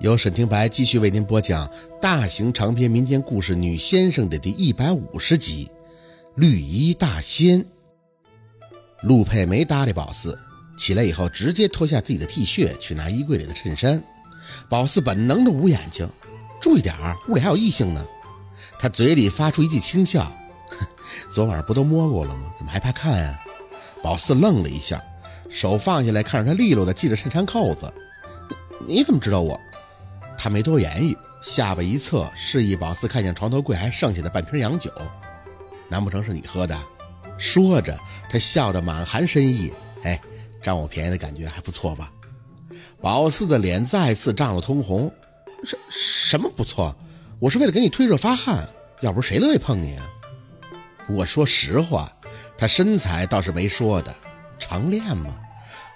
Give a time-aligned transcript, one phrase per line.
[0.00, 5.66] 由沈听白继续为您播讲大型长篇民间故事《女先生》的第一百五十集
[6.36, 7.60] 《绿衣大仙》。
[9.02, 10.38] 陆佩没搭理宝四，
[10.78, 14.02] 起来以后直接脱下自己的 T 恤去拿衣柜里的衬衫。
[14.70, 16.08] 宝四本能的捂眼睛，
[16.62, 18.02] 注意点儿，屋里还有异性呢。
[18.78, 20.32] 他嘴里发出一记轻笑
[21.30, 22.50] ：“昨晚不都摸过了吗？
[22.56, 23.38] 怎么还怕看啊？”
[24.02, 24.98] 宝四愣了一下，
[25.50, 27.92] 手放下来，看着他利落的系着衬衫扣子
[28.88, 29.60] ：“你你怎么知道我？”
[30.42, 34.90] 他没多言语，下巴一侧，示意宝四看见床头柜还剩下的半瓶洋酒。
[35.86, 36.82] 难不成是你喝的？
[37.36, 37.94] 说着，
[38.30, 39.70] 他笑得满含深意。
[40.02, 40.18] 哎，
[40.62, 42.10] 占我便宜的感觉还不错吧？
[43.02, 45.12] 宝四的脸再次涨得通红。
[45.62, 46.96] 什什么不错？
[47.38, 48.66] 我是为了给你退热发汗，
[49.02, 50.08] 要不是谁乐意碰你啊？
[51.06, 52.10] 不过说实话，
[52.56, 54.14] 他身材倒是没说的，
[54.58, 55.38] 常练吗？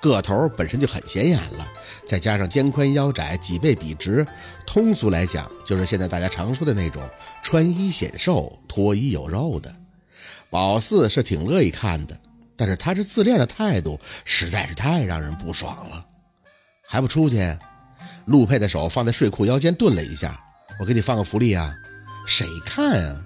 [0.04, 1.66] 个头本身就很显眼了，
[2.06, 4.26] 再加上肩宽腰窄，脊背笔直，
[4.66, 7.02] 通俗来讲就是现在大家常说的那种
[7.42, 9.74] 穿衣显瘦，脱衣有肉的。
[10.50, 12.20] 宝四是挺乐意看的，
[12.54, 16.04] 但是他这自恋的态度实在是太让人不爽了。
[16.86, 17.56] 还不出去？
[18.26, 20.38] 陆佩的手放在睡裤腰间顿了一下，
[20.78, 21.72] 我给你放个福利啊！
[22.26, 23.24] 谁看啊？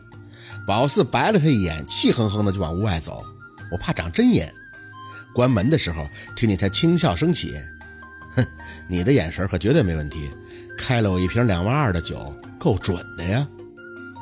[0.66, 3.22] 宝四白了他一眼，气哼哼的就往屋外走。
[3.72, 4.52] 我怕长针眼。
[5.38, 7.54] 关门的时候，听见他轻笑声起
[8.34, 8.44] ：“哼，
[8.88, 10.28] 你的眼神可绝对没问题，
[10.76, 13.46] 开了我一瓶两万二的酒，够准的呀！”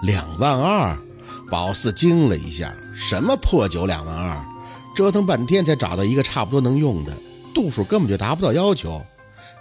[0.05, 0.95] 两万二，
[1.51, 4.45] 宝四惊了一下：“什么破酒两万二？
[4.95, 7.17] 折腾半天才找到一个差不多能用的，
[7.55, 9.03] 度数根本就达不到要求。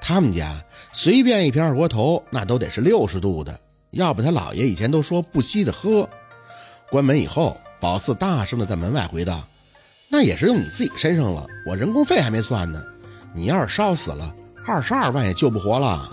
[0.01, 0.61] 他们家
[0.91, 3.57] 随便一瓶二锅头，那都得是六十度的，
[3.91, 6.09] 要不他姥爷以前都说不稀得喝。”
[6.91, 9.47] 关门以后，宝四大声的在门外回道。
[10.17, 12.81] 那也是用你自己身上了，我人工费还没算呢。
[13.33, 14.33] 你要是烧死了，
[14.65, 16.09] 二十二万也救不活了。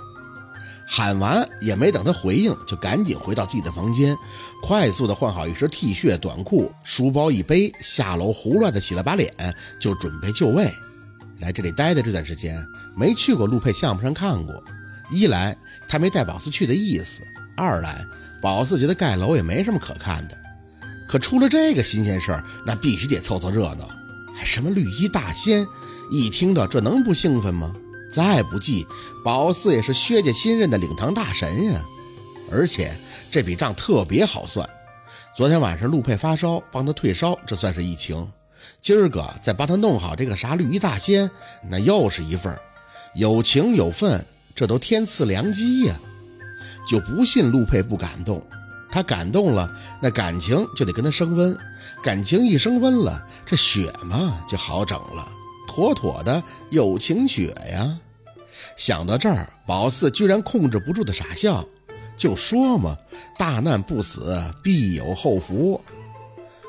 [0.85, 4.17] 喊完也没等他回应，就赶紧回到自己的房间，
[4.61, 9.33] 快速的换好一身 T 恤、短裤，书包一背，下楼胡乱的洗了把脸，
[9.79, 10.69] 就准备就位。
[11.39, 12.61] 来这里待的这段时间，
[12.97, 14.61] 没去过陆佩项目上看过。
[15.13, 15.57] 一来
[15.87, 17.23] 他没带宝四去的意思，
[17.57, 18.05] 二来
[18.43, 20.37] 宝四觉得盖楼也没什么可看的。
[21.09, 23.89] 可出了这个新鲜事儿，那必须得凑凑热闹。
[24.35, 25.67] 还什么绿衣大仙，
[26.11, 27.75] 一听到这能不兴奋吗？
[28.11, 28.87] 再不济，
[29.25, 31.83] 宝四也是薛家新任的领堂大神呀。
[32.51, 32.95] 而且
[33.31, 34.69] 这笔账特别好算。
[35.35, 38.31] 昨天晚上陆佩发烧，帮他退烧，这算是一情。
[38.81, 41.31] 今儿个再帮他弄好这个啥绿衣大仙，
[41.71, 42.55] 那又是一份
[43.15, 45.99] 有情有份，这都天赐良机呀。
[46.87, 48.45] 就不信陆佩不感动。
[48.93, 49.69] 他感动了，
[50.03, 51.57] 那感情就得跟他升温，
[52.03, 55.27] 感情一升温了，这雪嘛就好整了，
[55.67, 57.99] 妥妥的有情雪呀！
[58.77, 61.67] 想到这儿，宝四居然控制不住的傻笑，
[62.17, 62.95] 就说嘛，
[63.39, 65.81] 大难不死，必有后福。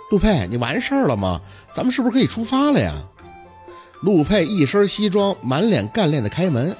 [0.09, 1.41] 陆佩，你完事儿了吗？
[1.73, 2.94] 咱们是不是可以出发了呀？
[4.01, 6.75] 陆佩一身西装，满脸干练的开门，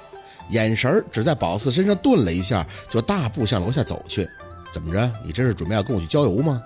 [0.50, 4.30] 眼神只在宝四身上顿了一下，就大步向楼下走去。
[4.74, 5.14] 怎么着？
[5.24, 6.62] 你这是准备要跟我去郊游吗？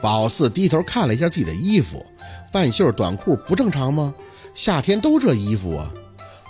[0.00, 2.04] 宝四低头看了一下自己的衣服，
[2.50, 4.14] 半袖短裤不正常吗？
[4.54, 5.92] 夏天都这衣服啊！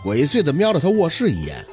[0.02, 1.64] 鬼祟的瞄了他卧室一眼，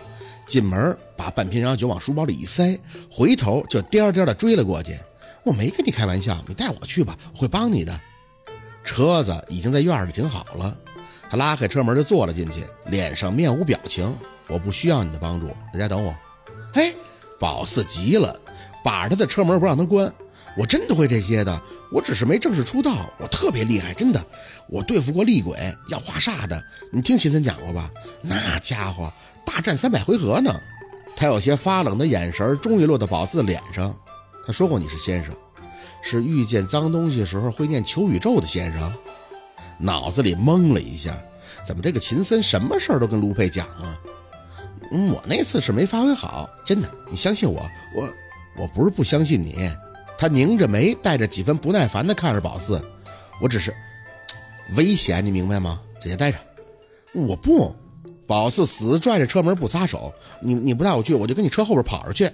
[0.46, 2.80] 进门把半瓶洋酒往书包里一塞，
[3.12, 4.97] 回头就颠颠的追了过去。
[5.44, 8.00] 我没跟你开玩笑，你带我去吧，我会帮你的。
[8.84, 10.78] 车子已经在院里停好了，
[11.30, 14.16] 他拉开车门就坐了进去，脸上面无表情。
[14.47, 16.16] 我不需要你的帮助，在家等我。
[16.74, 16.94] 哎，
[17.40, 18.40] 宝四急了。
[18.84, 20.12] 把着他的车门不让他关，
[20.58, 21.62] 我真的会这些的。
[21.92, 24.25] 我只是没正式出道，我特别厉害，真的。
[24.68, 25.58] 我对付过厉鬼，
[25.90, 26.64] 要化煞的。
[26.91, 27.91] 你听秦森讲过吧？
[28.22, 29.12] 那家伙
[29.46, 30.53] 大战三百回合呢。
[31.16, 33.96] 他有些发冷的眼神终于落到宝四的脸上。
[34.47, 35.36] 他说过你是先生，
[36.02, 38.91] 是遇见脏东西时候会念求宇宙的先生。
[39.78, 41.16] 脑子里懵了一下，
[41.66, 44.00] 怎么这个秦森什么事儿都跟卢佩讲啊？
[44.91, 47.61] 我那次是没发挥好，真的，你相信我，
[47.96, 48.08] 我。
[48.58, 49.70] 我不是不相信你，
[50.18, 52.84] 他拧着眉，带着几分不耐烦地看着宝四。
[53.40, 53.74] 我只是
[54.78, 55.82] 危险，你明白吗？
[56.00, 56.38] 在家待着。
[57.14, 57.76] 我不，
[58.28, 60.14] 宝四死拽着车门不撒手。
[60.42, 62.30] 你你不带我去，我就跟你车后边跑着去。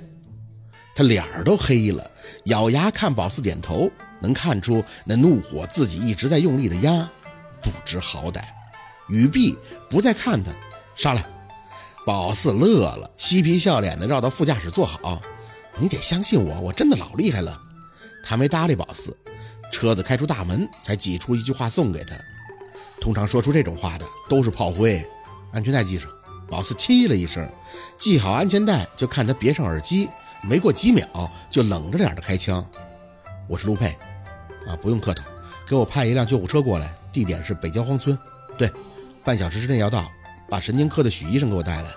[0.95, 2.11] 他脸儿都黑了，
[2.45, 7.09] 咬牙看宝四点头，能看出那怒火自己一直在用力的压，
[7.61, 8.41] 不知好歹。
[9.07, 9.57] 雨碧
[9.89, 10.51] 不再看他，
[10.95, 11.23] 上来。
[12.05, 15.21] 宝四乐了，嬉皮笑脸的绕到副驾驶坐好。
[15.79, 17.61] 你得相信我，我真的老厉害了。
[18.23, 19.15] 他没搭理宝四，
[19.71, 22.15] 车子开出大门，才挤出一句话送给他。
[22.99, 25.07] 通常说出这种话的都是炮灰，
[25.51, 26.09] 安全带系上。
[26.49, 27.47] 宝四气了一声，
[27.97, 30.09] 系好安全带，就看他别上耳机。
[30.41, 32.65] 没过几秒，就冷着脸的开枪。
[33.47, 33.95] 我是陆佩，
[34.65, 35.23] 啊，不用客套，
[35.67, 38.17] 给我派一辆救护车过来，地点是北郊荒村。
[38.57, 38.71] 对，
[39.23, 40.05] 半小时之内要到。
[40.49, 41.89] 把神经科的许医生给我带来，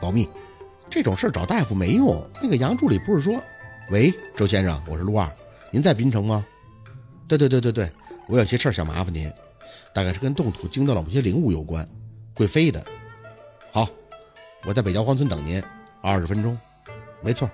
[0.00, 0.26] 保密。
[0.98, 2.20] 这种事找大夫没用。
[2.42, 3.40] 那个杨助理不是说，
[3.92, 5.30] 喂，周先生，我是陆二，
[5.70, 6.44] 您在滨城吗？
[7.28, 7.88] 对对对对对，
[8.26, 9.30] 我有些事儿想麻烦您，
[9.94, 11.88] 大概是跟冻土惊到了某些灵物有关，
[12.34, 12.84] 会飞的。
[13.70, 13.88] 好，
[14.64, 15.62] 我在北郊荒村等您，
[16.02, 16.58] 二十分钟。
[17.22, 17.48] 没错，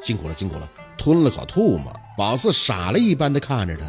[0.00, 0.66] 辛苦了辛苦了。
[0.96, 3.84] 吞了口吐沫，宝四傻了一般的看着他，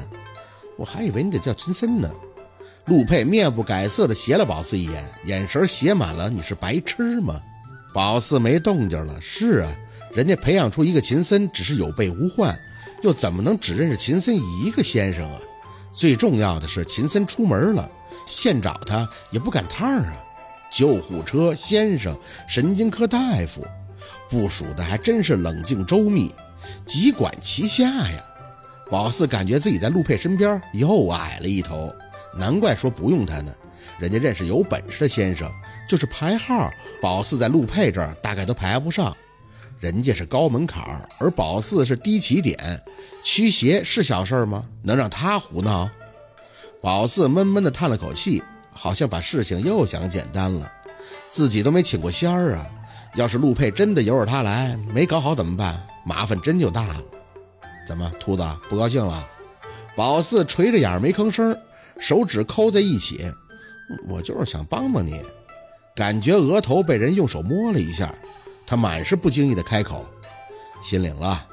[0.75, 2.11] 我还以为你得叫金森呢。
[2.87, 7.41] 陆佩面不改色的斜了宝四一眼，眼神写满了“你是白痴吗？”
[7.93, 9.19] 宝四没动静了。
[9.21, 9.71] 是啊，
[10.13, 12.57] 人家培养出一个秦森只是有备无患，
[13.01, 15.39] 又怎么能只认识秦森一个先生啊？
[15.91, 17.89] 最重要的是，秦森出门了，
[18.25, 20.13] 现找他也不赶趟啊。
[20.71, 22.15] 救护车先生，
[22.47, 23.65] 神经科大夫，
[24.29, 26.31] 部署的还真是冷静周密，
[26.85, 28.23] 几管齐下呀。
[28.91, 31.91] 宝四感觉自己在陆佩身边又矮了一头。
[32.37, 33.51] 难怪说不用他呢，
[33.97, 35.51] 人家认识有本事的先生，
[35.89, 36.71] 就是排号，
[37.01, 39.17] 宝四在陆佩这儿大概都排不上。
[39.79, 40.83] 人家是高门槛，
[41.17, 42.55] 而宝四是低起点，
[43.23, 44.63] 驱邪是小事儿吗？
[44.83, 45.89] 能让他胡闹？
[46.79, 50.71] 宝四闷闷地叹了口气，好像把事情又想简单了。
[51.31, 52.69] 自己都没请过仙儿啊，
[53.15, 55.81] 要是陆佩真的由着他来，没搞好怎么办？
[56.05, 57.01] 麻烦真就大了。
[57.87, 59.27] 怎么，秃子不高兴了？
[59.95, 61.57] 宝四垂着眼没吭声。
[61.97, 63.25] 手指抠在一起，
[64.07, 65.19] 我就是想帮帮你。
[65.99, 68.15] 感觉额头被人用手摸了一下，
[68.65, 70.05] 他满是不经意的开口
[70.81, 71.45] ：“心领了。”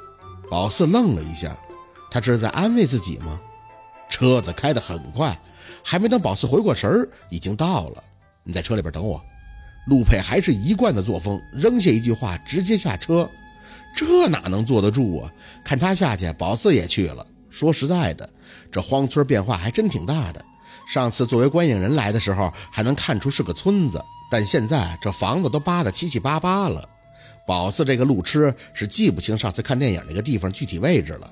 [0.49, 1.59] 宝四愣了一下，
[2.09, 3.41] 他这是在安慰自己吗？
[4.09, 5.37] 车子开得很快，
[5.83, 8.05] 还没等宝四回过神儿，已经到了。
[8.45, 9.21] 你在车里边等我。
[9.89, 13.29] 陆佩还是一贯的作风，扔下一句话，直接下车。
[13.97, 15.33] 这哪能坐得住啊？
[15.65, 17.27] 看他下去，宝四也去了。
[17.51, 18.31] 说实在的，
[18.71, 20.45] 这荒村变化还真挺大的。
[20.87, 26.89] 上次作为观影人来的时候，还能看出是个村子，但现在这房子都扒得七七八八了。
[27.47, 31.31] 宝四这个路痴是记不清上次看电影那个地方具体位置了，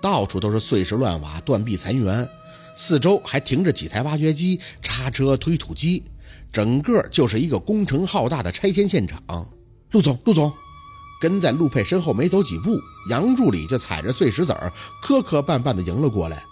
[0.00, 2.28] 到处都是碎石乱瓦、断壁残垣，
[2.76, 6.02] 四周还停着几台挖掘机、叉车、推土机，
[6.52, 9.22] 整个就是一个工程浩大的拆迁现场。
[9.92, 10.52] 陆总，陆总。
[11.20, 12.78] 跟在陆佩身后没走几步，
[13.08, 14.70] 杨助理就踩着碎石子儿
[15.02, 16.44] 磕磕绊绊地迎了过来，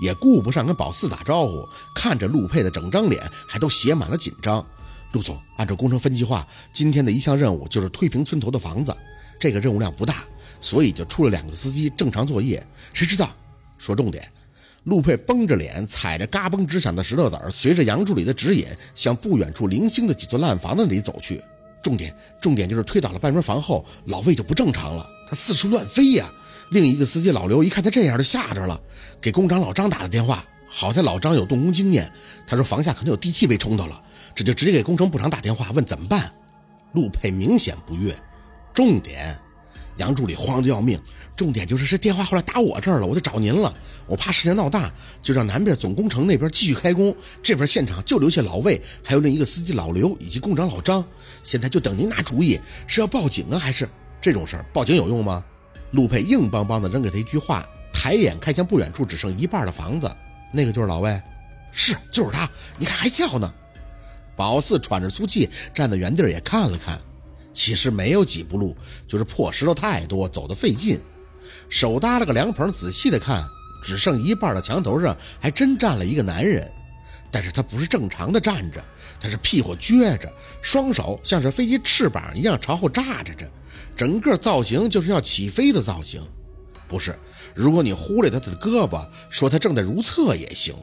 [0.00, 4.66] 也顾不上跟宝四打招呼，看着陆佩的整张脸还都写满了紧张。
[5.12, 8.96] 陆总，按照工程分计划，今天的一项任务就是推平村头的房子，
[9.38, 10.24] 这个任务量不大，
[10.60, 12.64] 所以就出了两个司机正常作业。
[12.92, 13.30] 谁知道？
[13.76, 14.30] 说重点。
[14.84, 21.42] 陆佩绷着脸，踩着嘎嘣直响的石头子儿，随着杨助理的指引，向不远处零星的几座烂房子里走去。
[21.82, 26.30] 重点，重点就是推倒了半间房后，老魏就不正常了，他四处乱飞呀。
[26.70, 28.80] 另一个司机老刘一看他这样，就吓着了，
[29.20, 30.44] 给工长老张打了电话。
[30.68, 32.10] 好在老张有动工经验，
[32.46, 34.00] 他说房下可能有地气被冲到了，
[34.36, 36.32] 这就直接给工程部长打电话问怎么办。
[36.92, 38.16] 陆佩明显不悦，
[38.72, 39.36] 重点。
[39.96, 40.98] 杨助理慌得要命，
[41.36, 43.74] 重点就是这电话后来打我这儿了，我就找您了。
[44.06, 44.90] 我怕事情闹大，
[45.20, 51.04] 就让南边总工程那边继续开工，这边现场就留下老魏，还有另一个司机老刘以及工长老张。
[51.42, 53.86] 现在就等您拿主意，是要报警啊，还是
[54.22, 55.44] 这种事儿报警有用吗？
[55.92, 60.10] 陆佩硬邦邦的扔给他一句话，抬眼看向不远处只剩一半的房子，
[60.52, 61.20] 那个就是老魏，
[61.72, 63.52] 是就是他，你看还叫呢。
[64.36, 66.98] 宝四喘着粗气站在原地也看了看。
[67.52, 68.76] 其实没有几步路，
[69.08, 71.00] 就是破石头太多，走得费劲。
[71.68, 73.44] 手搭了个凉棚，仔细的看，
[73.82, 76.72] 只剩一半的墙头上还真站了一个男人，
[77.30, 78.82] 但是他不是正常的站着，
[79.20, 80.32] 他是屁股撅着，
[80.62, 83.50] 双手像是飞机翅膀一样朝后炸着着，
[83.96, 86.22] 整个造型就是要起飞的造型。
[86.88, 87.18] 不是，
[87.54, 90.74] 如果你忽略他的胳膊，说他正在如厕也行。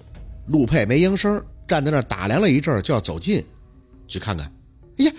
[0.47, 3.45] 陆佩没应声，站在那儿打量了一阵，就要走近
[4.07, 4.51] 去看看。
[4.99, 5.11] 哎呀！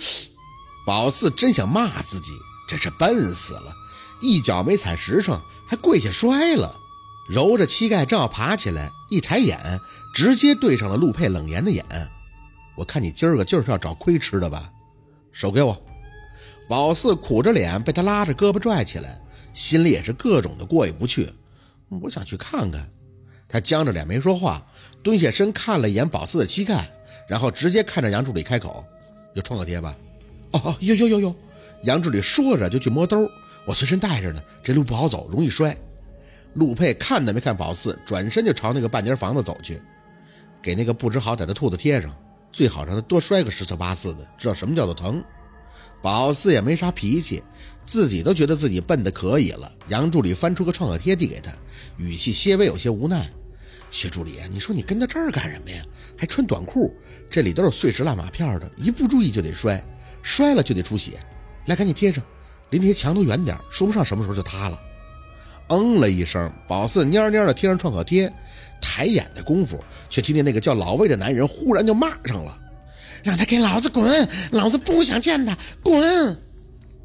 [0.86, 2.32] 宝四真想骂自己，
[2.66, 3.74] 真是笨死了，
[4.22, 6.74] 一脚没踩实诚，还跪下摔了，
[7.28, 9.58] 揉着膝盖正要爬起来，一抬眼，
[10.14, 11.84] 直接对上了陆佩冷言的眼。
[12.74, 14.70] 我看你今儿个就是要找亏吃的吧？
[15.30, 15.76] 手给我！
[16.68, 19.18] 宝四苦着脸被他拉着胳膊拽起来，
[19.54, 21.32] 心里也是各种的过意不去。
[22.02, 22.86] 我想去看看。
[23.48, 24.62] 他僵着脸没说话，
[25.02, 26.86] 蹲下身看了一眼宝四的膝盖，
[27.26, 28.84] 然后直接看着杨助理开口
[29.32, 29.96] ：“有创可贴吧？”
[30.52, 31.34] 哦哦，有有有有！
[31.84, 33.26] 杨助理说着就去摸兜，
[33.64, 34.42] 我随身带着呢。
[34.62, 35.74] 这路不好走，容易摔。
[36.52, 39.80] 陆佩看都没看宝四，转身就朝那个半截房子走去，
[40.60, 42.14] 给那个不知好歹的兔子贴上，
[42.52, 45.24] 最好让他多摔个十次八次的，知道什么叫做疼。
[46.00, 47.42] 宝四也没啥脾气，
[47.84, 49.70] 自己都觉得自己笨的可以了。
[49.88, 51.52] 杨助理翻出个创可贴递给他，
[51.96, 53.28] 语气些微有些无奈
[53.90, 55.82] ：“薛助理，你说你跟到这儿干什么呀？
[56.16, 56.94] 还穿短裤，
[57.30, 59.82] 这里都是碎石烂瓦片的，一不注意就得摔，
[60.22, 61.12] 摔了就得出血。
[61.66, 62.22] 来，赶紧贴上，
[62.70, 64.80] 离那些墙都远点，说不上什么时候就塌了。”
[65.68, 68.32] 嗯了一声，宝四蔫蔫的贴上创可贴，
[68.80, 69.78] 抬眼的功夫，
[70.08, 72.58] 却听见那个叫老魏的男人忽然就骂上了。
[73.22, 74.28] 让他给老子滚！
[74.52, 76.36] 老子不想见他，滚！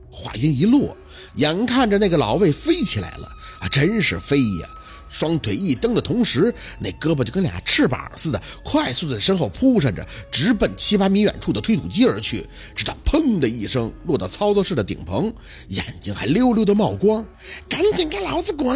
[0.09, 0.95] 话音一落，
[1.35, 3.27] 眼看着那个老魏飞起来了
[3.59, 4.69] 啊，真是飞呀！
[5.09, 12.43] 双腿一蹬的同时，那胳膊就跟俩翅膀似的，快速的身后扑闪着，直奔七八米远处的推土机而去。
[12.75, 15.31] 直到砰的一声落到操作室的顶棚，
[15.67, 17.23] 眼睛还溜溜的冒光，
[17.69, 18.75] 赶紧给老子滚！